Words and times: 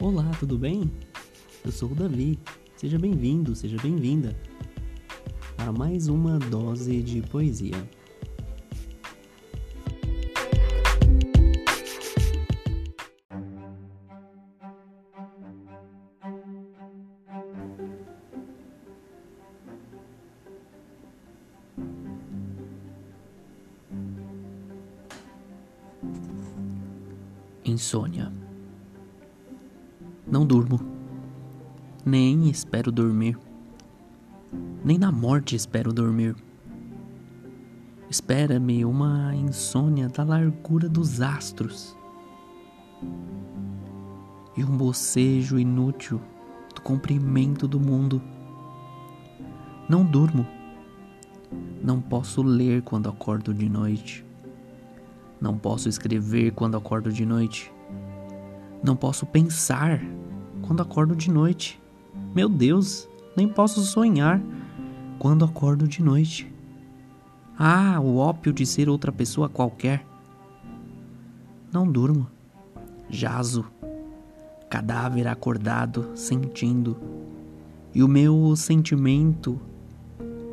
Olá, 0.00 0.30
tudo 0.38 0.56
bem? 0.56 0.88
Eu 1.64 1.72
sou 1.72 1.90
o 1.90 1.94
Davi. 1.94 2.38
Seja 2.76 2.96
bem-vindo, 2.96 3.56
seja 3.56 3.76
bem-vinda 3.82 4.36
a 5.58 5.72
mais 5.72 6.06
uma 6.06 6.38
dose 6.38 7.02
de 7.02 7.20
poesia. 7.22 7.74
Insônia. 27.64 28.47
Não 30.30 30.44
durmo, 30.44 30.78
nem 32.04 32.50
espero 32.50 32.92
dormir, 32.92 33.38
nem 34.84 34.98
na 34.98 35.10
morte 35.10 35.56
espero 35.56 35.92
dormir. 35.92 36.36
Espera-me 38.10 38.84
uma 38.84 39.34
insônia 39.34 40.08
da 40.08 40.24
largura 40.24 40.88
dos 40.88 41.20
astros 41.20 41.96
e 44.56 44.64
um 44.64 44.76
bocejo 44.76 45.58
inútil 45.58 46.20
do 46.74 46.80
comprimento 46.82 47.68
do 47.68 47.80
mundo. 47.80 48.20
Não 49.88 50.04
durmo, 50.04 50.46
não 51.82 52.00
posso 52.00 52.42
ler 52.42 52.82
quando 52.82 53.08
acordo 53.08 53.54
de 53.54 53.68
noite. 53.68 54.24
Não 55.40 55.56
posso 55.56 55.88
escrever 55.88 56.52
quando 56.52 56.76
acordo 56.76 57.12
de 57.12 57.24
noite. 57.24 57.72
Não 58.82 58.96
posso 58.96 59.26
pensar 59.26 60.00
quando 60.68 60.82
acordo 60.82 61.16
de 61.16 61.30
noite. 61.30 61.80
Meu 62.34 62.46
Deus, 62.46 63.08
nem 63.34 63.48
posso 63.48 63.80
sonhar 63.80 64.38
quando 65.18 65.42
acordo 65.42 65.88
de 65.88 66.02
noite. 66.02 66.52
Ah, 67.58 67.98
o 67.98 68.18
ópio 68.18 68.52
de 68.52 68.66
ser 68.66 68.86
outra 68.86 69.10
pessoa 69.10 69.48
qualquer. 69.48 70.06
Não 71.72 71.90
durmo. 71.90 72.26
Jazo. 73.08 73.64
Cadáver 74.68 75.26
acordado, 75.26 76.10
sentindo. 76.14 76.98
E 77.94 78.02
o 78.02 78.08
meu 78.08 78.54
sentimento 78.54 79.58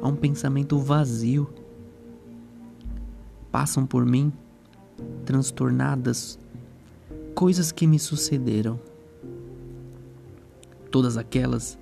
é 0.01 0.05
um 0.05 0.15
pensamento 0.15 0.79
vazio. 0.79 1.53
Passam 3.51 3.85
por 3.85 4.05
mim 4.05 4.31
transtornadas, 5.25 6.39
coisas 7.35 7.69
que 7.73 7.85
me 7.85 7.99
sucederam. 7.99 8.79
Todas 10.95 11.17
aquelas 11.17 11.77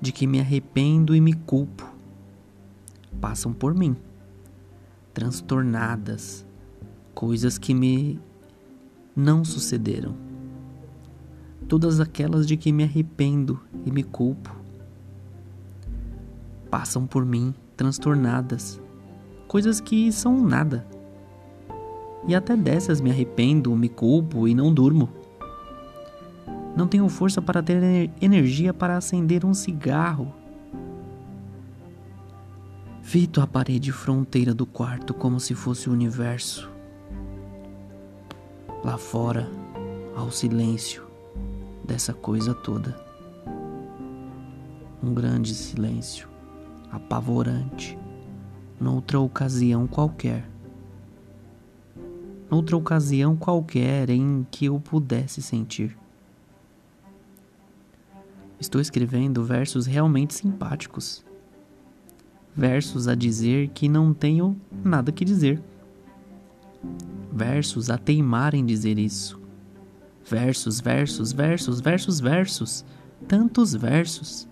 de 0.00 0.10
que 0.10 0.26
me 0.26 0.40
arrependo 0.40 1.14
e 1.14 1.20
me 1.20 1.34
culpo 1.34 1.86
passam 3.20 3.52
por 3.52 3.74
mim, 3.74 3.94
transtornadas, 5.12 6.46
coisas 7.14 7.58
que 7.58 7.74
me 7.74 8.18
não 9.14 9.44
sucederam. 9.44 10.16
Todas 11.68 12.00
aquelas 12.00 12.46
de 12.46 12.56
que 12.56 12.72
me 12.72 12.84
arrependo 12.84 13.60
e 13.84 13.92
me 13.92 14.02
culpo 14.02 14.56
passam 16.70 17.06
por 17.06 17.26
mim, 17.26 17.54
transtornadas, 17.76 18.80
coisas 19.46 19.78
que 19.78 20.10
são 20.10 20.42
nada 20.42 20.88
e 22.26 22.34
até 22.34 22.56
dessas 22.56 22.98
me 22.98 23.10
arrependo, 23.10 23.76
me 23.76 23.90
culpo 23.90 24.48
e 24.48 24.54
não 24.54 24.72
durmo. 24.72 25.17
Não 26.78 26.86
tenho 26.86 27.08
força 27.08 27.42
para 27.42 27.60
ter 27.60 28.08
energia 28.22 28.72
para 28.72 28.96
acender 28.96 29.44
um 29.44 29.52
cigarro. 29.52 30.32
Fito 33.02 33.40
a 33.40 33.48
parede 33.48 33.90
fronteira 33.90 34.54
do 34.54 34.64
quarto 34.64 35.12
como 35.12 35.40
se 35.40 35.56
fosse 35.56 35.90
o 35.90 35.92
universo. 35.92 36.70
Lá 38.84 38.96
fora, 38.96 39.50
ao 40.14 40.30
silêncio 40.30 41.04
dessa 41.84 42.14
coisa 42.14 42.54
toda. 42.54 42.96
Um 45.02 45.12
grande 45.12 45.56
silêncio, 45.56 46.28
apavorante, 46.92 47.98
noutra 48.80 49.18
ocasião 49.18 49.88
qualquer 49.88 50.48
noutra 52.48 52.76
ocasião 52.76 53.36
qualquer 53.36 54.08
em 54.08 54.46
que 54.50 54.66
eu 54.66 54.80
pudesse 54.80 55.42
sentir. 55.42 55.98
Estou 58.60 58.80
escrevendo 58.80 59.44
versos 59.44 59.86
realmente 59.86 60.34
simpáticos. 60.34 61.24
Versos 62.54 63.06
a 63.06 63.14
dizer 63.14 63.68
que 63.68 63.88
não 63.88 64.12
tenho 64.12 64.56
nada 64.84 65.12
que 65.12 65.24
dizer. 65.24 65.62
Versos 67.32 67.88
a 67.90 67.96
teimar 67.96 68.54
em 68.54 68.64
dizer 68.64 68.98
isso. 68.98 69.40
Versos, 70.24 70.80
versos, 70.80 71.32
versos, 71.32 71.80
versos, 71.80 72.20
versos. 72.20 72.84
Tantos 73.26 73.74
versos. 73.74 74.48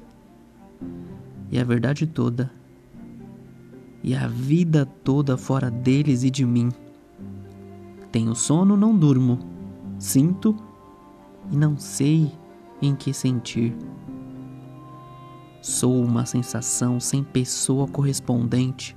E 1.51 1.59
a 1.59 1.65
verdade 1.65 2.07
toda. 2.07 2.51
E 4.03 4.15
a 4.15 4.29
vida 4.29 4.87
toda 4.87 5.37
fora 5.37 5.71
deles 5.71 6.23
e 6.23 6.31
de 6.31 6.45
mim 6.45 6.71
tenho 8.17 8.35
sono, 8.35 8.79
não 8.79 8.97
durmo. 8.97 9.39
Sinto 9.99 10.57
e 11.53 11.57
não 11.57 11.77
sei 11.77 12.33
em 12.87 12.95
que 12.95 13.13
sentir. 13.13 13.77
Sou 15.61 16.03
uma 16.03 16.25
sensação 16.25 17.01
sem 17.01 17.25
pessoa 17.25 17.89
correspondente, 17.89 18.97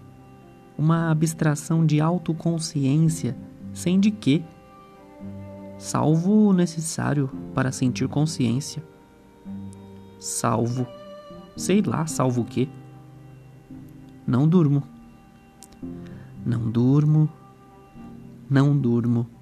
uma 0.78 1.10
abstração 1.10 1.86
de 1.86 2.00
autoconsciência 2.00 3.36
sem 3.74 4.00
de 4.00 4.12
quê, 4.12 4.44
salvo 5.78 6.50
o 6.50 6.54
necessário 6.54 7.30
para 7.54 7.72
sentir 7.72 8.08
consciência. 8.08 8.84
Salvo, 10.20 10.86
sei 11.56 11.82
lá, 11.82 12.06
salvo 12.06 12.42
o 12.42 12.46
quê? 12.46 12.68
Não 14.28 14.48
durmo. 14.48 14.84
Não 16.46 16.70
durmo, 16.70 17.30
não 18.50 18.78
durmo. 18.78 19.39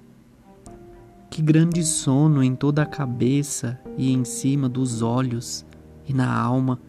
Que 1.38 1.42
grande 1.44 1.84
sono 1.84 2.42
em 2.42 2.56
toda 2.56 2.82
a 2.82 2.84
cabeça 2.84 3.78
e 3.96 4.12
em 4.12 4.24
cima 4.24 4.68
dos 4.68 5.02
olhos 5.02 5.64
e 6.04 6.12
na 6.12 6.28
alma. 6.36 6.80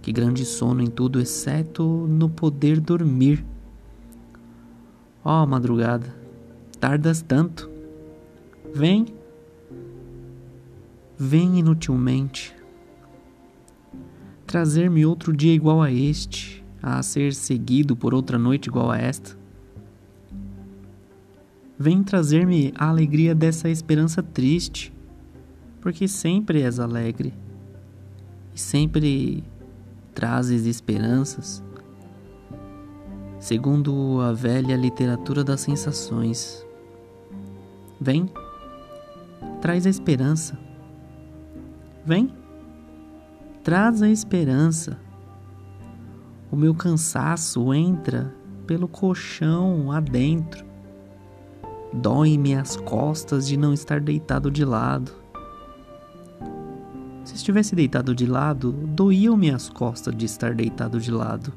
Que 0.00 0.12
grande 0.12 0.44
sono 0.44 0.80
em 0.80 0.86
tudo 0.86 1.20
exceto 1.20 1.82
no 1.82 2.30
poder 2.30 2.78
dormir. 2.78 3.44
Ó 5.24 5.42
oh, 5.42 5.46
madrugada, 5.48 6.14
tardas 6.78 7.20
tanto. 7.20 7.68
Vem, 8.72 9.06
vem 11.18 11.58
inutilmente. 11.58 12.54
Trazer-me 14.46 15.04
outro 15.04 15.36
dia 15.36 15.52
igual 15.52 15.82
a 15.82 15.90
este, 15.90 16.64
a 16.80 17.02
ser 17.02 17.34
seguido 17.34 17.96
por 17.96 18.14
outra 18.14 18.38
noite 18.38 18.68
igual 18.68 18.88
a 18.88 18.98
esta 18.98 19.41
Vem 21.78 22.02
trazer-me 22.02 22.72
a 22.76 22.88
alegria 22.88 23.34
dessa 23.34 23.68
esperança 23.68 24.22
triste, 24.22 24.92
porque 25.80 26.06
sempre 26.06 26.62
és 26.62 26.78
alegre 26.78 27.32
e 28.54 28.60
sempre 28.60 29.42
trazes 30.14 30.66
esperanças, 30.66 31.62
segundo 33.40 34.20
a 34.20 34.32
velha 34.32 34.76
literatura 34.76 35.42
das 35.42 35.62
sensações. 35.62 36.64
Vem, 38.00 38.30
traz 39.60 39.86
a 39.86 39.90
esperança. 39.90 40.58
Vem, 42.04 42.32
traz 43.64 44.02
a 44.02 44.08
esperança. 44.08 44.98
O 46.50 46.56
meu 46.56 46.74
cansaço 46.74 47.72
entra 47.72 48.32
pelo 48.66 48.86
colchão 48.86 49.90
adentro 49.90 50.71
Dói-me 51.92 52.54
as 52.54 52.76
costas 52.76 53.46
de 53.46 53.54
não 53.54 53.74
estar 53.74 54.00
deitado 54.00 54.50
de 54.50 54.64
lado. 54.64 55.12
Se 57.22 57.34
estivesse 57.34 57.76
deitado 57.76 58.14
de 58.14 58.26
lado, 58.26 58.72
doíam-me 58.72 59.50
as 59.50 59.68
costas 59.68 60.16
de 60.16 60.24
estar 60.24 60.54
deitado 60.54 60.98
de 60.98 61.10
lado. 61.10 61.52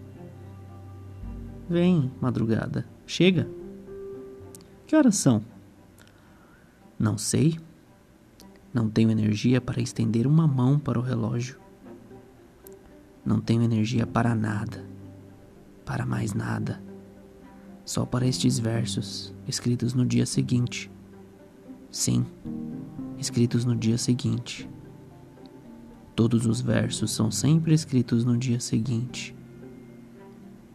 Vem, 1.69 2.11
madrugada, 2.19 2.85
chega. 3.07 3.47
Que 4.85 4.95
horas 4.95 5.15
são? 5.15 5.41
Não 6.99 7.17
sei. 7.17 7.57
Não 8.73 8.89
tenho 8.89 9.09
energia 9.09 9.61
para 9.61 9.81
estender 9.81 10.27
uma 10.27 10.45
mão 10.45 10.77
para 10.77 10.99
o 10.99 11.01
relógio. 11.01 11.57
Não 13.25 13.39
tenho 13.39 13.63
energia 13.63 14.05
para 14.05 14.35
nada, 14.35 14.85
para 15.85 16.05
mais 16.05 16.33
nada 16.33 16.84
só 17.85 18.05
para 18.05 18.27
estes 18.27 18.59
versos, 18.59 19.33
escritos 19.47 19.93
no 19.93 20.05
dia 20.05 20.25
seguinte, 20.25 20.91
Sim, 21.95 22.25
escritos 23.17 23.63
no 23.63 23.73
dia 23.73 23.97
seguinte. 23.97 24.69
Todos 26.13 26.45
os 26.45 26.59
versos 26.59 27.09
são 27.09 27.31
sempre 27.31 27.73
escritos 27.73 28.25
no 28.25 28.37
dia 28.37 28.59
seguinte. 28.59 29.33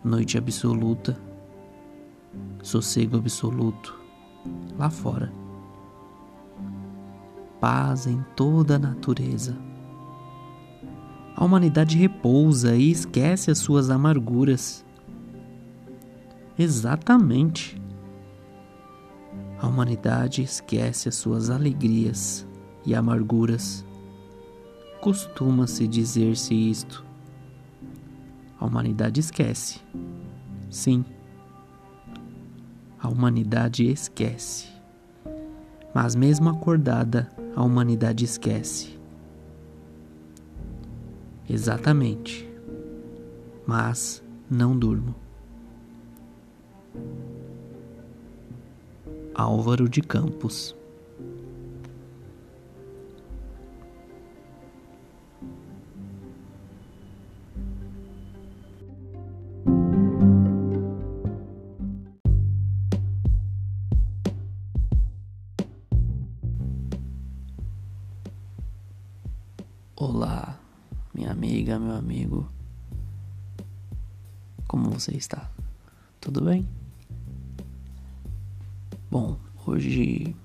Noite 0.02 0.38
absoluta, 0.38 1.20
sossego 2.62 3.18
absoluto, 3.18 3.94
lá 4.78 4.88
fora. 4.88 5.30
Paz 7.60 8.06
em 8.06 8.24
toda 8.34 8.76
a 8.76 8.78
natureza. 8.78 9.58
A 11.36 11.44
humanidade 11.44 11.98
repousa 11.98 12.74
e 12.76 12.90
esquece 12.90 13.50
as 13.50 13.58
suas 13.58 13.90
amarguras. 13.90 14.86
Exatamente. 16.60 17.80
A 19.58 19.66
humanidade 19.66 20.42
esquece 20.42 21.08
as 21.08 21.14
suas 21.14 21.48
alegrias 21.48 22.46
e 22.84 22.94
amarguras. 22.94 23.82
Costuma-se 25.00 25.88
dizer-se 25.88 26.54
isto. 26.54 27.02
A 28.58 28.66
humanidade 28.66 29.20
esquece. 29.20 29.80
Sim. 30.68 31.02
A 33.00 33.08
humanidade 33.08 33.90
esquece. 33.90 34.68
Mas 35.94 36.14
mesmo 36.14 36.50
acordada, 36.50 37.30
a 37.56 37.62
humanidade 37.62 38.26
esquece. 38.26 39.00
Exatamente. 41.48 42.46
Mas 43.66 44.22
não 44.50 44.78
durmo. 44.78 45.29
Álvaro 49.34 49.88
de 49.88 50.02
Campos. 50.02 50.76
Olá, 69.96 70.58
minha 71.14 71.30
amiga, 71.30 71.78
meu 71.78 71.94
amigo. 71.94 72.50
Como 74.66 74.90
você 74.90 75.16
está? 75.16 75.50
Tudo 76.20 76.42
bem? 76.42 76.79
Bom, 79.10 79.36
hoje, 79.66 80.36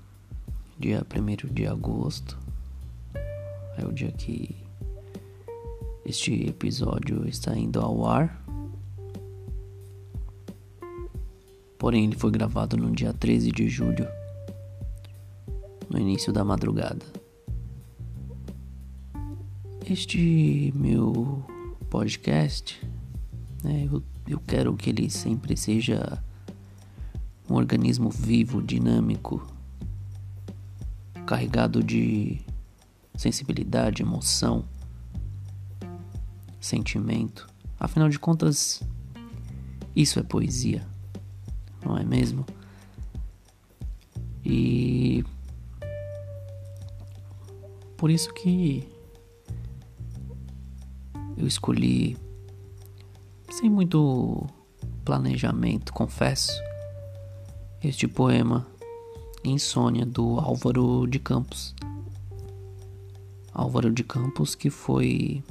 dia 0.76 1.06
1 1.08 1.54
de 1.54 1.68
agosto, 1.68 2.36
é 3.78 3.86
o 3.86 3.92
dia 3.92 4.10
que 4.10 4.56
este 6.04 6.48
episódio 6.48 7.28
está 7.28 7.56
indo 7.56 7.80
ao 7.80 8.04
ar. 8.04 8.44
Porém, 11.78 12.06
ele 12.06 12.16
foi 12.16 12.32
gravado 12.32 12.76
no 12.76 12.90
dia 12.90 13.12
13 13.14 13.52
de 13.52 13.68
julho, 13.68 14.08
no 15.88 16.00
início 16.00 16.32
da 16.32 16.44
madrugada. 16.44 17.06
Este 19.88 20.72
meu 20.74 21.40
podcast, 21.88 22.84
né, 23.62 23.88
eu, 23.88 24.02
eu 24.26 24.40
quero 24.44 24.74
que 24.74 24.90
ele 24.90 25.08
sempre 25.08 25.56
seja 25.56 26.20
um 27.48 27.54
organismo 27.54 28.10
vivo, 28.10 28.62
dinâmico, 28.62 29.46
carregado 31.26 31.82
de 31.82 32.40
sensibilidade, 33.16 34.02
emoção, 34.02 34.64
sentimento. 36.60 37.48
Afinal 37.78 38.08
de 38.08 38.18
contas, 38.18 38.82
isso 39.94 40.18
é 40.18 40.22
poesia, 40.22 40.86
não 41.84 41.96
é 41.96 42.04
mesmo? 42.04 42.44
E 44.44 45.24
por 47.96 48.10
isso 48.10 48.32
que 48.32 48.88
eu 51.36 51.46
escolhi 51.46 52.16
sem 53.50 53.68
muito 53.68 54.46
planejamento, 55.04 55.92
confesso 55.92 56.52
este 57.82 58.08
poema 58.08 58.66
Insônia 59.44 60.04
do 60.04 60.38
Álvaro 60.40 61.06
de 61.06 61.18
Campos. 61.18 61.74
Álvaro 63.52 63.92
de 63.92 64.02
Campos, 64.02 64.54
que 64.54 64.70
foi 64.70 65.42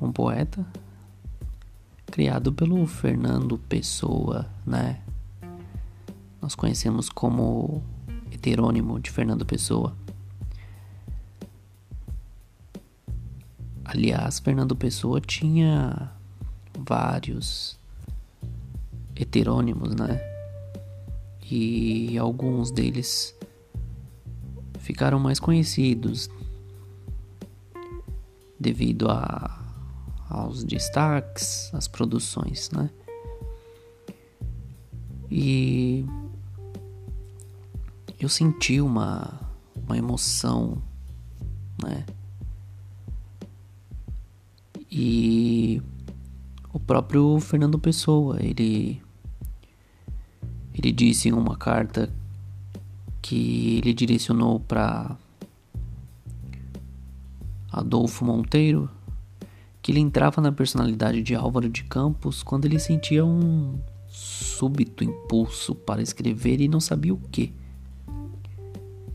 um 0.00 0.10
poeta 0.10 0.66
criado 2.06 2.52
pelo 2.52 2.86
Fernando 2.86 3.58
Pessoa, 3.58 4.46
né? 4.66 5.02
Nós 6.40 6.54
conhecemos 6.54 7.08
como 7.08 7.82
heterônimo 8.30 8.98
de 9.00 9.10
Fernando 9.10 9.44
Pessoa. 9.44 9.96
Aliás, 13.84 14.38
Fernando 14.38 14.74
Pessoa 14.74 15.20
tinha 15.20 16.10
vários 16.78 17.78
heterônimos, 19.16 19.94
né? 19.94 20.20
E 21.50 22.18
alguns 22.18 22.70
deles 22.70 23.34
ficaram 24.80 25.18
mais 25.18 25.40
conhecidos 25.40 26.28
devido 28.58 29.08
a, 29.08 29.64
aos 30.28 30.64
destaques, 30.64 31.70
às 31.72 31.88
produções, 31.88 32.70
né? 32.70 32.90
E 35.30 36.04
eu 38.18 38.28
senti 38.28 38.80
uma, 38.80 39.40
uma 39.76 39.96
emoção, 39.96 40.82
né? 41.82 42.04
E 44.90 45.82
o 46.72 46.80
próprio 46.80 47.38
Fernando 47.40 47.78
Pessoa, 47.78 48.38
ele 48.40 49.02
ele 50.86 50.92
disse 50.92 51.28
em 51.28 51.32
uma 51.32 51.56
carta 51.56 52.08
que 53.20 53.78
ele 53.78 53.92
direcionou 53.92 54.60
para 54.60 55.16
Adolfo 57.72 58.24
Monteiro 58.24 58.88
que 59.82 59.90
ele 59.90 59.98
entrava 59.98 60.40
na 60.40 60.52
personalidade 60.52 61.22
de 61.22 61.34
Álvaro 61.34 61.68
de 61.68 61.82
Campos 61.82 62.42
quando 62.42 62.66
ele 62.66 62.78
sentia 62.78 63.24
um 63.24 63.80
súbito 64.06 65.02
impulso 65.02 65.74
para 65.74 66.00
escrever 66.00 66.60
e 66.60 66.68
não 66.68 66.80
sabia 66.80 67.12
o 67.12 67.18
que. 67.18 67.52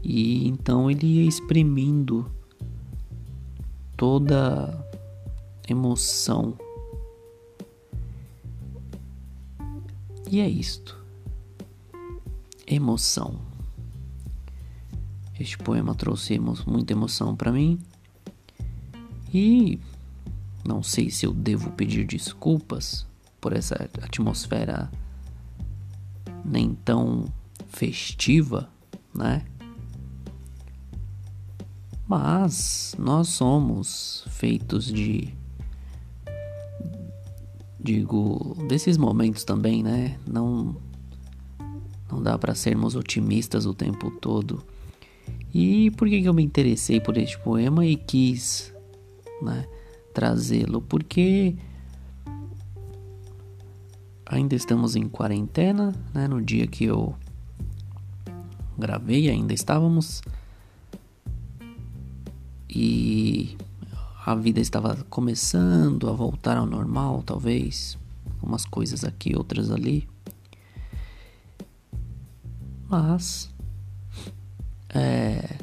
E 0.03 0.47
então 0.47 0.91
ele 0.91 1.05
ia 1.05 1.23
exprimindo 1.27 2.29
toda 3.95 4.85
emoção. 5.69 6.57
E 10.29 10.39
é 10.39 10.47
isto 10.49 11.00
emoção. 12.73 13.39
Este 15.39 15.57
poema 15.57 15.95
trouxe 15.95 16.35
emo 16.35 16.55
muita 16.67 16.93
emoção 16.93 17.35
para 17.35 17.51
mim 17.51 17.79
e 19.33 19.79
não 20.65 20.83
sei 20.83 21.09
se 21.09 21.25
eu 21.25 21.33
devo 21.33 21.71
pedir 21.71 22.05
desculpas 22.05 23.05
por 23.39 23.53
essa 23.53 23.89
atmosfera 24.01 24.91
nem 26.45 26.75
tão 26.75 27.25
festiva, 27.69 28.69
né? 29.13 29.43
Mas 32.07 32.93
nós 32.99 33.29
somos 33.29 34.25
feitos 34.29 34.85
de 34.85 35.33
digo 37.79 38.55
desses 38.67 38.97
momentos 38.97 39.43
também, 39.43 39.81
né? 39.81 40.19
Não 40.27 40.75
não 42.11 42.21
dá 42.21 42.37
para 42.37 42.53
sermos 42.53 42.95
otimistas 42.95 43.65
o 43.65 43.73
tempo 43.73 44.11
todo. 44.11 44.63
E 45.53 45.91
por 45.91 46.09
que, 46.09 46.21
que 46.21 46.27
eu 46.27 46.33
me 46.33 46.43
interessei 46.43 46.99
por 46.99 47.17
este 47.17 47.39
poema 47.39 47.85
e 47.85 47.95
quis 47.95 48.73
né, 49.41 49.65
trazê-lo? 50.13 50.81
Porque 50.81 51.55
ainda 54.25 54.55
estamos 54.55 54.95
em 54.95 55.07
quarentena, 55.07 55.93
né? 56.13 56.27
No 56.27 56.41
dia 56.41 56.67
que 56.67 56.85
eu 56.85 57.15
gravei, 58.77 59.29
ainda 59.29 59.53
estávamos. 59.53 60.21
E 62.69 63.57
a 64.25 64.33
vida 64.35 64.61
estava 64.61 64.95
começando 65.09 66.09
a 66.09 66.13
voltar 66.13 66.57
ao 66.57 66.65
normal, 66.65 67.23
talvez. 67.25 67.97
Umas 68.41 68.65
coisas 68.65 69.03
aqui, 69.03 69.35
outras 69.35 69.69
ali. 69.69 70.07
Mas 72.91 73.49
é, 74.93 75.57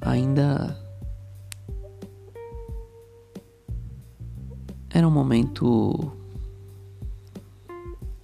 ainda 0.00 0.74
era 4.88 5.06
um 5.06 5.10
momento 5.10 6.10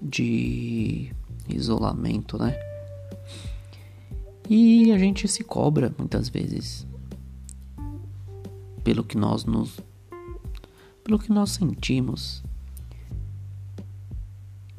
de 0.00 1.12
isolamento, 1.46 2.38
né? 2.38 2.58
E 4.48 4.90
a 4.92 4.96
gente 4.96 5.28
se 5.28 5.44
cobra 5.44 5.94
muitas 5.98 6.30
vezes 6.30 6.86
pelo 8.82 9.04
que 9.04 9.18
nós 9.18 9.44
nos 9.44 9.78
pelo 11.04 11.18
que 11.18 11.30
nós 11.30 11.50
sentimos. 11.50 12.45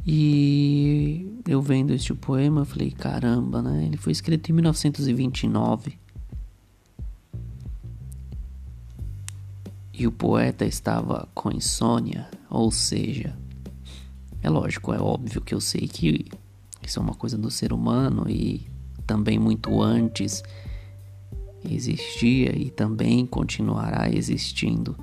E 0.10 1.42
eu 1.46 1.62
vendo 1.62 1.92
este 1.92 2.14
poema, 2.14 2.62
eu 2.62 2.66
falei, 2.66 2.92
caramba, 2.92 3.62
né? 3.62 3.84
Ele 3.86 3.98
foi 3.98 4.14
escrito 4.14 4.50
em 4.50 4.54
1929. 4.54 6.00
E 9.94 10.08
o 10.08 10.12
poeta 10.12 10.64
estava 10.64 11.28
com 11.34 11.52
insônia, 11.52 12.30
ou 12.50 12.72
seja, 12.72 13.38
é 14.42 14.50
lógico, 14.50 14.94
é 14.94 15.00
óbvio 15.00 15.42
que 15.42 15.54
eu 15.54 15.60
sei 15.60 15.90
que 15.90 16.26
isso 16.82 17.00
é 17.00 17.02
uma 17.02 17.16
coisa 17.16 17.38
do 17.38 17.52
ser 17.52 17.74
humano 17.74 18.30
e 18.30 18.66
também 19.06 19.38
muito 19.38 19.82
antes 19.82 20.42
existia 21.70 22.56
e 22.58 22.70
também 22.70 23.26
continuará 23.26 24.10
existindo. 24.10 24.96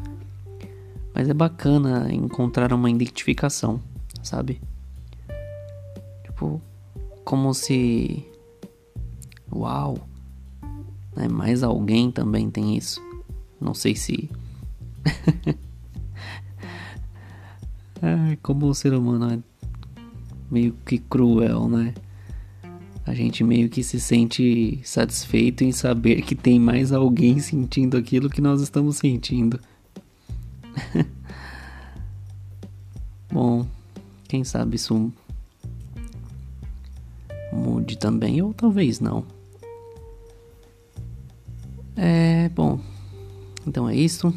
Mas 1.12 1.28
é 1.28 1.34
bacana 1.34 2.11
encontrar 2.11 2.73
uma 2.73 2.88
identificação, 2.88 3.82
sabe? 4.23 4.62
Tipo, 6.34 6.60
como 7.24 7.54
se. 7.54 8.24
Uau! 9.52 9.96
Né? 11.14 11.28
Mais 11.28 11.62
alguém 11.62 12.10
também 12.10 12.50
tem 12.50 12.76
isso. 12.76 13.00
Não 13.60 13.72
sei 13.72 13.94
se. 13.94 14.28
Ai, 18.02 18.36
como 18.42 18.66
o 18.66 18.74
ser 18.74 18.94
humano 18.94 19.32
é 19.32 19.38
meio 20.50 20.72
que 20.84 20.98
cruel, 20.98 21.68
né? 21.68 21.94
A 23.06 23.14
gente 23.14 23.44
meio 23.44 23.68
que 23.68 23.84
se 23.84 24.00
sente 24.00 24.80
satisfeito 24.82 25.62
em 25.62 25.70
saber 25.70 26.22
que 26.22 26.34
tem 26.34 26.58
mais 26.58 26.90
alguém 26.90 27.38
sentindo 27.38 27.96
aquilo 27.96 28.28
que 28.28 28.40
nós 28.40 28.60
estamos 28.60 28.96
sentindo. 28.96 29.60
Bom, 33.30 33.64
quem 34.26 34.42
sabe 34.42 34.74
isso 34.76 35.12
também, 38.04 38.42
ou 38.42 38.52
talvez 38.52 39.00
não. 39.00 39.25
É, 41.96 42.50
bom, 42.50 42.78
então 43.66 43.88
é 43.88 43.96
isso. 43.96 44.30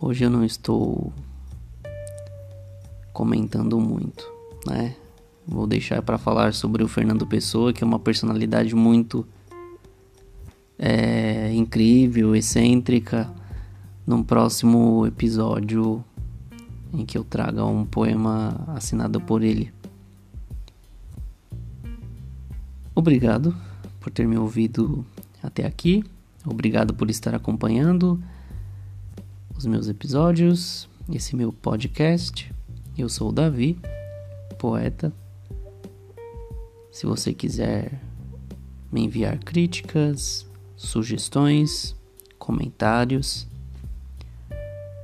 Hoje 0.00 0.24
eu 0.24 0.30
não 0.30 0.42
estou 0.42 1.12
comentando 3.12 3.78
muito, 3.78 4.26
né? 4.66 4.96
Vou 5.46 5.66
deixar 5.66 6.00
para 6.00 6.16
falar 6.16 6.54
sobre 6.54 6.82
o 6.82 6.88
Fernando 6.88 7.26
Pessoa, 7.26 7.74
que 7.74 7.84
é 7.84 7.86
uma 7.86 7.98
personalidade 7.98 8.74
muito 8.74 9.26
é, 10.78 11.52
incrível, 11.52 12.34
excêntrica, 12.34 13.30
num 14.06 14.22
próximo 14.22 15.06
episódio 15.06 16.02
em 16.90 17.04
que 17.04 17.18
eu 17.18 17.24
traga 17.24 17.66
um 17.66 17.84
poema 17.84 18.64
assinado 18.68 19.20
por 19.20 19.42
ele. 19.42 19.81
Obrigado 23.02 23.52
por 23.98 24.12
ter 24.12 24.28
me 24.28 24.38
ouvido 24.38 25.04
até 25.42 25.66
aqui. 25.66 26.04
Obrigado 26.46 26.94
por 26.94 27.10
estar 27.10 27.34
acompanhando 27.34 28.22
os 29.56 29.66
meus 29.66 29.88
episódios, 29.88 30.88
esse 31.12 31.34
meu 31.34 31.52
podcast. 31.52 32.54
Eu 32.96 33.08
sou 33.08 33.30
o 33.30 33.32
Davi, 33.32 33.76
poeta 34.56 35.12
se 36.92 37.04
você 37.04 37.34
quiser 37.34 38.00
me 38.92 39.02
enviar 39.02 39.36
críticas, 39.40 40.46
sugestões, 40.76 41.96
comentários, 42.38 43.48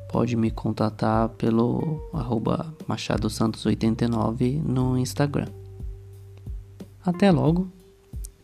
pode 0.09 0.37
me 0.37 0.53
contatar 0.53 1.31
pelo 1.31 2.09
arroba 2.13 2.73
Machado 2.87 3.29
Santos 3.29 3.67
89 3.67 4.63
no 4.65 4.97
Instagram. 4.97 5.49
Até 7.05 7.33
logo, 7.33 7.77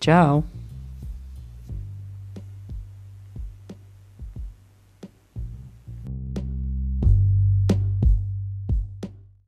tchau! 0.04 0.44